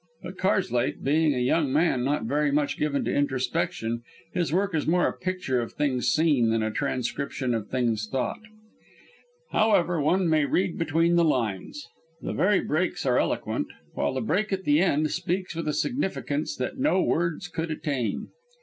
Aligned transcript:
But 0.23 0.39
Karslake, 0.39 1.03
being 1.03 1.35
a 1.35 1.37
young 1.37 1.71
man 1.71 2.03
not 2.03 2.23
very 2.23 2.51
much 2.51 2.79
given 2.79 3.05
to 3.05 3.13
introspection, 3.13 4.01
his 4.33 4.51
work 4.51 4.73
is 4.73 4.87
more 4.87 5.07
a 5.07 5.13
picture 5.15 5.61
of 5.61 5.73
things 5.73 6.07
seen 6.07 6.49
than 6.49 6.63
a 6.63 6.71
transcription 6.71 7.53
of 7.53 7.67
things 7.67 8.07
thought. 8.11 8.39
However, 9.51 10.01
one 10.01 10.27
may 10.27 10.45
read 10.45 10.79
between 10.79 11.17
the 11.17 11.23
lines; 11.23 11.87
the 12.19 12.33
very 12.33 12.61
breaks 12.61 13.05
are 13.05 13.19
eloquent, 13.19 13.67
while 13.93 14.15
the 14.15 14.21
break 14.21 14.51
at 14.51 14.63
the 14.63 14.79
end 14.81 15.11
speaks 15.11 15.53
with 15.55 15.67
a 15.67 15.71
significance 15.73 16.55
that 16.55 16.79
no 16.79 16.99
words 17.03 17.47
could 17.47 17.69
attain. 17.69 18.29